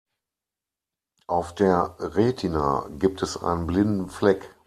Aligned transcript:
Auf 1.27 1.53
der 1.53 1.95
Retina 1.99 2.87
gibt 2.97 3.21
es 3.21 3.37
einen 3.37 3.67
blinden 3.67 4.09
Fleck. 4.09 4.49